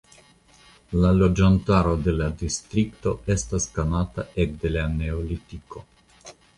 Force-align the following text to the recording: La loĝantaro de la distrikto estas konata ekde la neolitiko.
La 1.03 1.11
loĝantaro 1.17 1.93
de 2.09 2.15
la 2.23 2.31
distrikto 2.41 3.15
estas 3.37 3.71
konata 3.79 4.29
ekde 4.47 4.77
la 4.77 4.91
neolitiko. 4.99 5.89